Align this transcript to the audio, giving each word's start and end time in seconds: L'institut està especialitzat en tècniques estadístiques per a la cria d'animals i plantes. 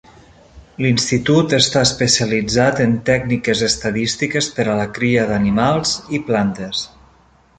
L'institut 0.83 1.51
està 1.57 1.83
especialitzat 1.89 2.81
en 2.87 2.95
tècniques 3.11 3.61
estadístiques 3.69 4.49
per 4.57 4.67
a 4.73 4.79
la 4.81 4.89
cria 4.99 5.27
d'animals 5.33 5.93
i 6.19 6.25
plantes. 6.31 6.83